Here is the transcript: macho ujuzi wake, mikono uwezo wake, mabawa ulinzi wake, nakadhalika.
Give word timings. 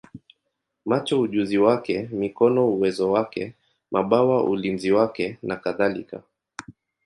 macho 0.85 1.19
ujuzi 1.21 1.57
wake, 1.57 2.09
mikono 2.11 2.67
uwezo 2.67 3.11
wake, 3.11 3.53
mabawa 3.91 4.43
ulinzi 4.43 4.91
wake, 4.91 5.37
nakadhalika. 5.43 6.23